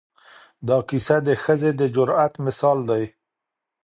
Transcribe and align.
دا 0.67 0.77
کیسه 0.89 1.17
د 1.27 1.29
ښځې 1.43 1.71
د 1.79 1.81
جرأت 1.95 2.33
مثال 2.45 2.77
دی. 2.89 3.03